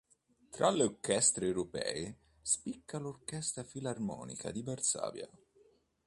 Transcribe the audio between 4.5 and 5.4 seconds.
Varsavia.